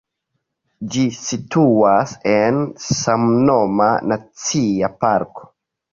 [0.95, 2.57] Ĝi situas en
[2.87, 5.51] samnoma nacia parko.